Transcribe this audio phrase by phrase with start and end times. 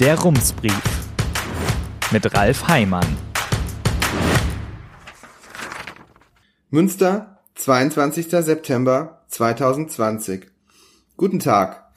[0.00, 0.80] Der Rumsbrief
[2.10, 3.18] mit Ralf Heimann.
[6.70, 8.30] Münster, 22.
[8.30, 10.46] September 2020.
[11.18, 11.92] Guten Tag.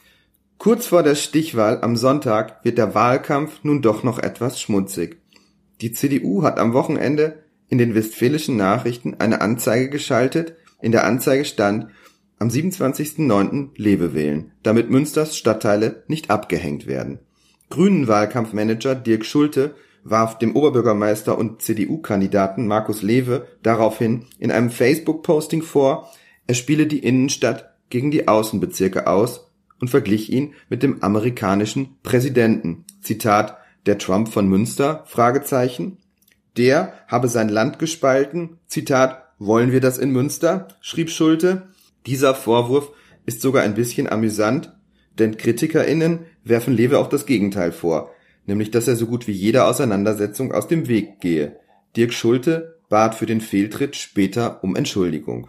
[0.58, 5.22] Kurz vor der Stichwahl am Sonntag wird der Wahlkampf nun doch noch etwas schmutzig.
[5.80, 10.58] Die CDU hat am Wochenende in den Westfälischen Nachrichten eine Anzeige geschaltet.
[10.82, 11.88] In der Anzeige stand
[12.38, 13.70] am 27.09.
[13.78, 17.20] Lewe wählen, damit Münsters Stadtteile nicht abgehängt werden.
[17.74, 19.74] Grünen Wahlkampfmanager Dirk Schulte
[20.04, 26.12] warf dem Oberbürgermeister und CDU-Kandidaten Markus Lewe daraufhin in einem Facebook-Posting vor,
[26.46, 29.50] er spiele die Innenstadt gegen die Außenbezirke aus
[29.82, 32.86] und verglich ihn mit dem amerikanischen Präsidenten.
[33.02, 35.04] Zitat, der Trump von Münster?
[35.08, 35.98] Fragezeichen.
[36.56, 38.60] Der habe sein Land gespalten.
[38.68, 40.68] Zitat, wollen wir das in Münster?
[40.80, 41.70] schrieb Schulte.
[42.06, 42.92] Dieser Vorwurf
[43.26, 44.72] ist sogar ein bisschen amüsant,
[45.20, 48.12] denn KritikerInnen werfen Lewe auch das Gegenteil vor,
[48.46, 51.58] nämlich dass er so gut wie jeder Auseinandersetzung aus dem Weg gehe.
[51.96, 55.48] Dirk Schulte bat für den Fehltritt später um Entschuldigung.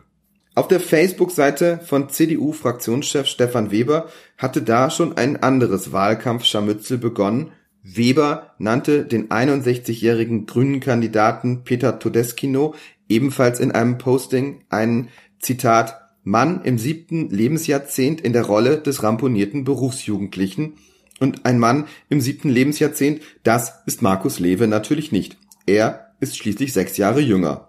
[0.54, 7.50] Auf der Facebook-Seite von CDU-Fraktionschef Stefan Weber hatte da schon ein anderes Wahlkampfscharmützel begonnen.
[7.82, 12.74] Weber nannte den 61-jährigen grünen Kandidaten Peter Todeskino
[13.08, 15.08] ebenfalls in einem Posting einen
[15.40, 20.74] Zitat Mann im siebten Lebensjahrzehnt in der Rolle des ramponierten Berufsjugendlichen
[21.20, 25.36] und ein Mann im siebten Lebensjahrzehnt, das ist Markus Lewe natürlich nicht.
[25.66, 27.68] Er ist schließlich sechs Jahre jünger.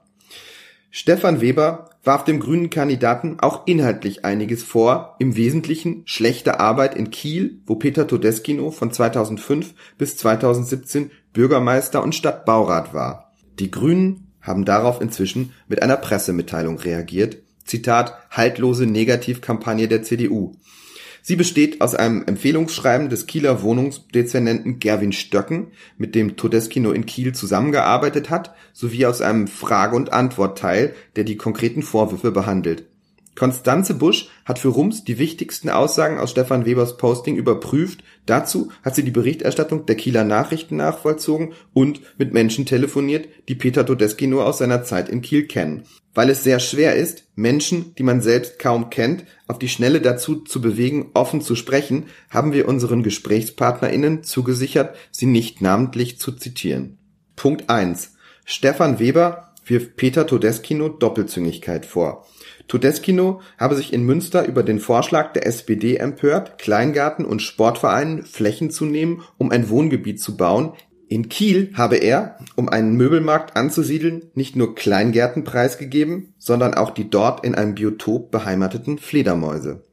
[0.89, 7.09] Stefan Weber warf dem grünen Kandidaten auch inhaltlich einiges vor, im Wesentlichen schlechte Arbeit in
[7.09, 13.33] Kiel, wo Peter Todeskino von 2005 bis 2017 Bürgermeister und Stadtbaurat war.
[13.59, 20.53] Die Grünen haben darauf inzwischen mit einer Pressemitteilung reagiert, Zitat, haltlose Negativkampagne der CDU.
[21.21, 27.33] Sie besteht aus einem Empfehlungsschreiben des Kieler Wohnungsdezernenten Gerwin Stöcken, mit dem Todeskino in Kiel
[27.33, 32.85] zusammengearbeitet hat, sowie aus einem Frage- und Antwortteil, der die konkreten Vorwürfe behandelt.
[33.35, 38.01] Konstanze Busch hat für Rums die wichtigsten Aussagen aus Stefan Webers Posting überprüft.
[38.25, 43.85] Dazu hat sie die Berichterstattung der Kieler Nachrichten nachvollzogen und mit Menschen telefoniert, die Peter
[43.85, 45.84] Todeskino aus seiner Zeit in Kiel kennen.
[46.13, 50.38] Weil es sehr schwer ist, Menschen, die man selbst kaum kennt, auf die Schnelle dazu
[50.38, 56.97] zu bewegen, offen zu sprechen, haben wir unseren GesprächspartnerInnen zugesichert, sie nicht namentlich zu zitieren.
[57.35, 58.13] Punkt 1.
[58.45, 62.25] Stefan Weber wirft Peter Todeskino Doppelzüngigkeit vor.
[62.67, 68.71] Todeskino habe sich in Münster über den Vorschlag der SPD empört, Kleingarten und Sportvereinen Flächen
[68.71, 70.73] zu nehmen, um ein Wohngebiet zu bauen.
[71.07, 77.09] In Kiel habe er, um einen Möbelmarkt anzusiedeln, nicht nur Kleingärten preisgegeben, sondern auch die
[77.09, 79.83] dort in einem Biotop beheimateten Fledermäuse.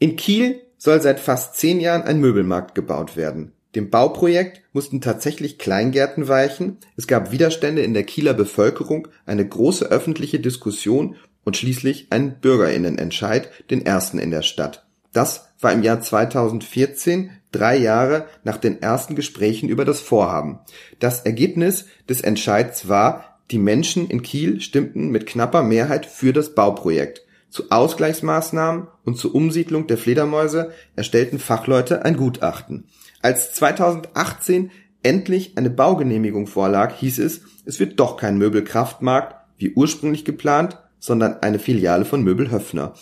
[0.00, 3.52] In Kiel soll seit fast zehn Jahren ein Möbelmarkt gebaut werden.
[3.76, 9.84] Dem Bauprojekt mussten tatsächlich Kleingärten weichen, es gab Widerstände in der Kieler Bevölkerung, eine große
[9.90, 11.16] öffentliche Diskussion
[11.46, 14.84] und schließlich einen Bürgerinnenentscheid, den ersten in der Stadt.
[15.12, 20.58] Das war im Jahr 2014, drei Jahre nach den ersten Gesprächen über das Vorhaben.
[20.98, 26.54] Das Ergebnis des Entscheids war, die Menschen in Kiel stimmten mit knapper Mehrheit für das
[26.54, 27.22] Bauprojekt.
[27.48, 32.88] Zu Ausgleichsmaßnahmen und zur Umsiedlung der Fledermäuse erstellten Fachleute ein Gutachten.
[33.22, 34.72] Als 2018
[35.04, 41.42] endlich eine Baugenehmigung vorlag, hieß es, es wird doch kein Möbelkraftmarkt, wie ursprünglich geplant, sondern
[41.42, 42.94] eine Filiale von Möbel Höffner.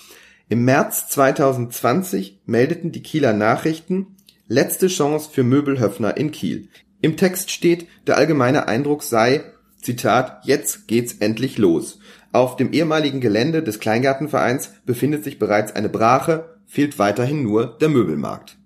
[0.51, 4.17] Im März 2020 meldeten die Kieler Nachrichten
[4.47, 6.69] letzte Chance für Möbel Höffner in Kiel.
[7.01, 9.43] Im Text steht, der allgemeine Eindruck sei,
[9.81, 11.99] Zitat, jetzt geht's endlich los.
[12.33, 17.89] Auf dem ehemaligen Gelände des Kleingartenvereins befindet sich bereits eine Brache, fehlt weiterhin nur der
[17.89, 18.59] Möbelmarkt.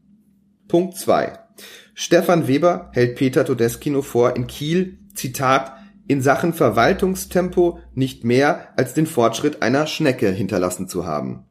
[0.67, 1.39] Punkt 2.
[1.95, 5.78] Stefan Weber hält Peter Todeskino vor, in Kiel, Zitat,
[6.09, 11.45] in Sachen Verwaltungstempo nicht mehr als den Fortschritt einer Schnecke hinterlassen zu haben.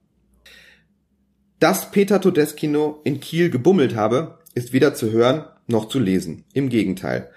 [1.60, 6.44] Dass Peter Todeskino in Kiel gebummelt habe, ist weder zu hören noch zu lesen.
[6.54, 7.30] Im Gegenteil.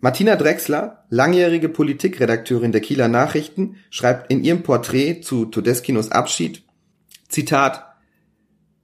[0.00, 6.62] Martina Drexler, langjährige Politikredakteurin der Kieler Nachrichten, schreibt in ihrem Porträt zu Todeskinos Abschied,
[7.28, 7.84] Zitat,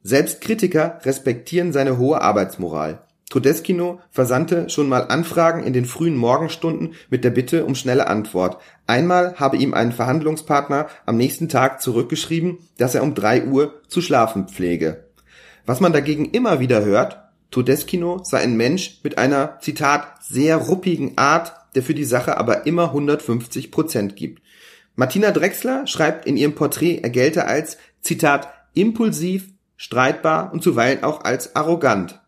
[0.02, 3.06] selbst Kritiker respektieren seine hohe Arbeitsmoral.
[3.34, 8.58] Todeskino versandte schon mal Anfragen in den frühen Morgenstunden mit der Bitte um schnelle Antwort.
[8.86, 14.02] Einmal habe ihm ein Verhandlungspartner am nächsten Tag zurückgeschrieben, dass er um drei Uhr zu
[14.02, 15.08] schlafen pflege.
[15.66, 21.18] Was man dagegen immer wieder hört, Todeskino sei ein Mensch mit einer, Zitat, sehr ruppigen
[21.18, 24.42] Art, der für die Sache aber immer 150 Prozent gibt.
[24.94, 31.24] Martina Drexler schreibt in ihrem Porträt, er gelte als, Zitat, impulsiv, streitbar und zuweilen auch
[31.24, 32.20] als arrogant.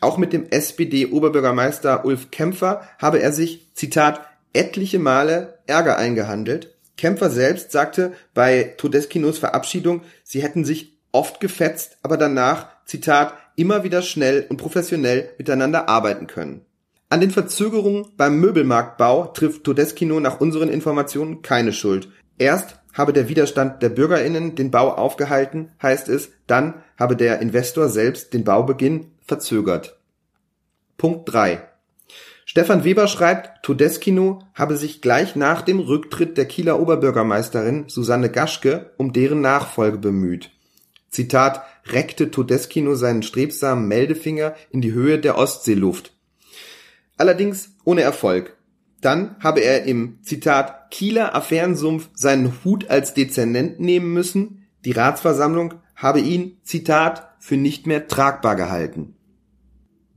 [0.00, 4.20] Auch mit dem SPD-Oberbürgermeister Ulf Kämpfer habe er sich, Zitat,
[4.52, 6.74] etliche Male Ärger eingehandelt.
[6.96, 13.84] Kämpfer selbst sagte bei Todeskinos Verabschiedung, sie hätten sich oft gefetzt, aber danach, Zitat, immer
[13.84, 16.64] wieder schnell und professionell miteinander arbeiten können.
[17.10, 22.08] An den Verzögerungen beim Möbelmarktbau trifft Todeskino nach unseren Informationen keine Schuld.
[22.36, 27.88] Erst habe der Widerstand der Bürgerinnen den Bau aufgehalten, heißt es, dann habe der Investor
[27.88, 30.00] selbst den Baubeginn verzögert.
[30.96, 31.62] Punkt 3.
[32.44, 38.92] Stefan Weber schreibt, Todeskino habe sich gleich nach dem Rücktritt der Kieler Oberbürgermeisterin Susanne Gaschke
[38.96, 40.50] um deren Nachfolge bemüht.
[41.10, 46.14] Zitat, reckte Todeskino seinen strebsamen Meldefinger in die Höhe der Ostseeluft.
[47.18, 48.56] Allerdings ohne Erfolg.
[49.02, 54.66] Dann habe er im Zitat Kieler Affärensumpf seinen Hut als Dezernent nehmen müssen.
[54.86, 59.17] Die Ratsversammlung habe ihn, Zitat, für nicht mehr tragbar gehalten.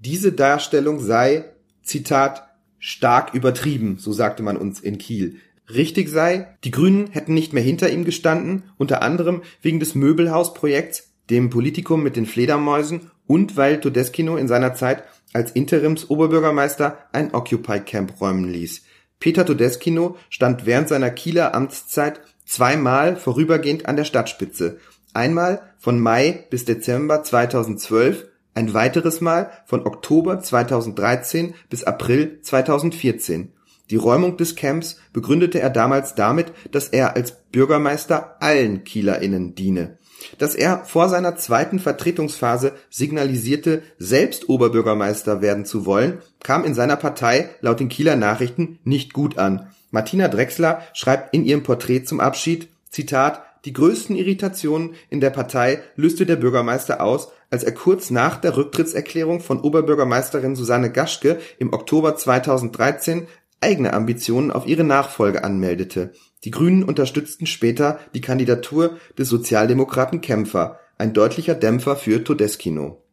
[0.03, 1.45] Diese Darstellung sei,
[1.83, 2.48] Zitat,
[2.80, 5.36] stark übertrieben, so sagte man uns in Kiel.
[5.71, 11.12] Richtig sei, die Grünen hätten nicht mehr hinter ihm gestanden, unter anderem wegen des Möbelhausprojekts,
[11.30, 15.03] dem Politikum mit den Fledermäusen und weil Todeskino in seiner Zeit
[15.33, 18.81] als Interims-Oberbürgermeister ein Occupy-Camp räumen ließ.
[19.19, 24.80] Peter Todeskino stand während seiner Kieler Amtszeit zweimal vorübergehend an der Stadtspitze.
[25.13, 33.51] Einmal von Mai bis Dezember 2012 ein weiteres Mal von Oktober 2013 bis April 2014.
[33.89, 39.98] Die Räumung des Camps begründete er damals damit, dass er als Bürgermeister allen KielerInnen diene.
[40.38, 46.95] Dass er vor seiner zweiten Vertretungsphase signalisierte, selbst Oberbürgermeister werden zu wollen, kam in seiner
[46.95, 49.68] Partei laut den Kieler Nachrichten nicht gut an.
[49.89, 55.81] Martina Drexler schreibt in ihrem Porträt zum Abschied, Zitat, die größten Irritationen in der Partei
[55.95, 61.74] löste der Bürgermeister aus, als er kurz nach der Rücktrittserklärung von Oberbürgermeisterin Susanne Gaschke im
[61.74, 63.27] Oktober 2013
[63.59, 66.13] eigene Ambitionen auf ihre Nachfolge anmeldete.
[66.44, 73.03] Die Grünen unterstützten später die Kandidatur des Sozialdemokraten Kämpfer, ein deutlicher Dämpfer für Todeskino.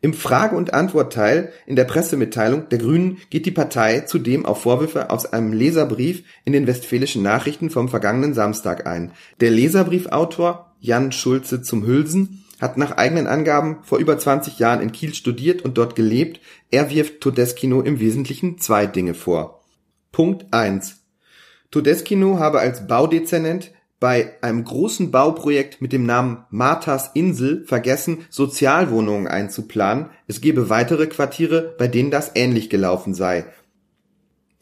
[0.00, 5.10] Im Frage- und Antwortteil in der Pressemitteilung der Grünen geht die Partei zudem auf Vorwürfe
[5.10, 9.12] aus einem Leserbrief in den Westfälischen Nachrichten vom vergangenen Samstag ein.
[9.40, 14.92] Der Leserbriefautor Jan Schulze zum Hülsen hat nach eigenen Angaben vor über 20 Jahren in
[14.92, 16.40] Kiel studiert und dort gelebt.
[16.70, 19.64] Er wirft Todeskino im Wesentlichen zwei Dinge vor.
[20.12, 21.02] Punkt 1.
[21.70, 29.26] Todeskino habe als Baudezernent bei einem großen Bauprojekt mit dem Namen Marthas Insel vergessen, Sozialwohnungen
[29.26, 30.10] einzuplanen.
[30.26, 33.46] Es gebe weitere Quartiere, bei denen das ähnlich gelaufen sei.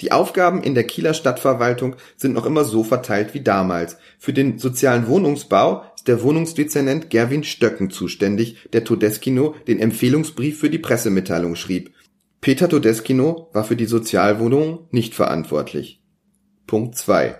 [0.02, 3.96] Die Aufgaben in der Kieler Stadtverwaltung sind noch immer so verteilt wie damals.
[4.18, 10.68] Für den sozialen Wohnungsbau ist der Wohnungsdezernent Gerwin Stöcken zuständig, der Todeskino den Empfehlungsbrief für
[10.68, 11.94] die Pressemitteilung schrieb.
[12.42, 16.02] Peter Todeskino war für die Sozialwohnungen nicht verantwortlich.
[16.66, 17.36] Punkt 2.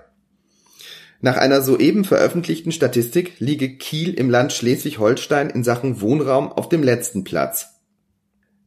[1.20, 6.82] Nach einer soeben veröffentlichten Statistik liege Kiel im Land Schleswig-Holstein in Sachen Wohnraum auf dem
[6.82, 7.75] letzten Platz.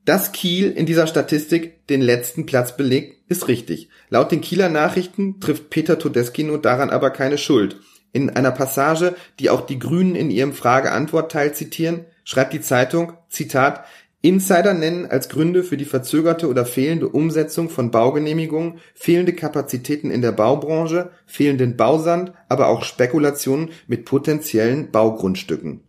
[0.09, 3.89] Dass Kiel in dieser Statistik den letzten Platz belegt, ist richtig.
[4.09, 7.79] Laut den Kieler Nachrichten trifft Peter Todeskino daran aber keine Schuld.
[8.11, 13.85] In einer Passage, die auch die Grünen in ihrem Frage-Antwort-Teil zitieren, schreibt die Zeitung, Zitat,
[14.23, 20.23] Insider nennen als Gründe für die verzögerte oder fehlende Umsetzung von Baugenehmigungen fehlende Kapazitäten in
[20.23, 25.81] der Baubranche, fehlenden Bausand, aber auch Spekulationen mit potenziellen Baugrundstücken.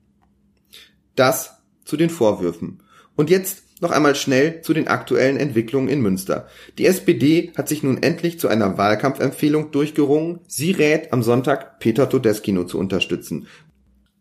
[1.16, 2.82] Das zu den Vorwürfen.
[3.16, 6.46] Und jetzt noch einmal schnell zu den aktuellen Entwicklungen in Münster.
[6.78, 10.40] Die SPD hat sich nun endlich zu einer Wahlkampfempfehlung durchgerungen.
[10.46, 13.46] Sie rät am Sonntag Peter Todeskino zu unterstützen.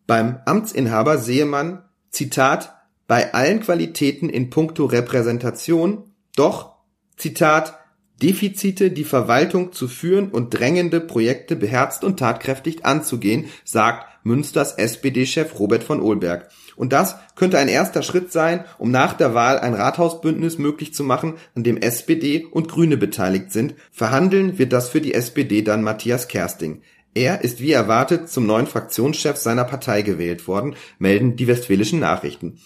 [0.07, 2.75] Beim Amtsinhaber sehe man, Zitat,
[3.07, 6.03] bei allen Qualitäten in puncto Repräsentation,
[6.35, 6.75] doch,
[7.17, 7.79] Zitat,
[8.21, 15.57] Defizite, die Verwaltung zu führen und drängende Projekte beherzt und tatkräftig anzugehen, sagt Münsters SPD-Chef
[15.57, 16.49] Robert von Ohlberg.
[16.79, 21.03] Und das könnte ein erster Schritt sein, um nach der Wahl ein Rathausbündnis möglich zu
[21.03, 23.75] machen, an dem SPD und Grüne beteiligt sind.
[23.91, 26.81] Verhandeln wird das für die SPD dann Matthias Kersting.
[27.13, 32.59] Er ist wie erwartet zum neuen Fraktionschef seiner Partei gewählt worden, melden die westfälischen Nachrichten.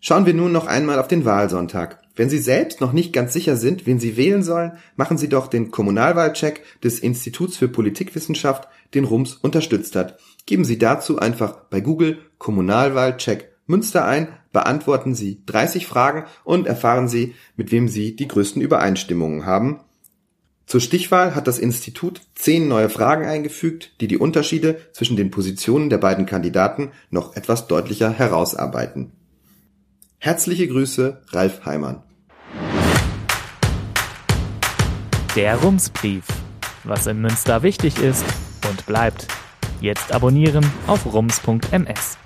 [0.00, 2.02] Schauen wir nun noch einmal auf den Wahlsonntag.
[2.16, 5.46] Wenn Sie selbst noch nicht ganz sicher sind, wen Sie wählen sollen, machen Sie doch
[5.46, 10.18] den Kommunalwahlcheck des Instituts für Politikwissenschaft, den RUMS unterstützt hat.
[10.50, 17.06] Geben Sie dazu einfach bei Google Kommunalwahlcheck Münster ein, beantworten Sie 30 Fragen und erfahren
[17.06, 19.78] Sie, mit wem Sie die größten Übereinstimmungen haben.
[20.66, 25.88] Zur Stichwahl hat das Institut zehn neue Fragen eingefügt, die die Unterschiede zwischen den Positionen
[25.88, 29.12] der beiden Kandidaten noch etwas deutlicher herausarbeiten.
[30.18, 32.02] Herzliche Grüße, Ralf Heimann.
[35.36, 36.24] Der Rumsbrief.
[36.82, 38.24] Was in Münster wichtig ist
[38.68, 39.28] und bleibt.
[39.80, 42.18] Jetzt abonnieren auf rums.ms.